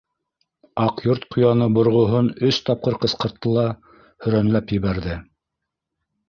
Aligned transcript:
Аҡ 0.85 1.01
Йорт 1.07 1.27
ҡуяны 1.35 1.67
борғоһон 1.75 2.29
өс 2.47 2.59
тапҡыр 2.71 2.97
ҡысҡыртты 3.05 3.53
ла 3.59 3.67
һөрәнләп 4.27 4.75
ебәрҙе: 4.79 5.21